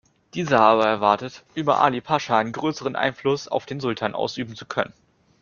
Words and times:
Dieser 0.33 0.57
habe 0.57 0.83
erwartet, 0.85 1.43
über 1.53 1.79
Ali 1.79 2.01
Pascha 2.01 2.41
größeren 2.41 2.95
Einfluss 2.95 3.47
auf 3.47 3.67
den 3.67 3.79
Sultan 3.79 4.15
ausüben 4.15 4.55
zu 4.55 4.65
können. 4.65 4.93